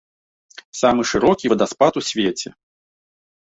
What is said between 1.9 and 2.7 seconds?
у свеце.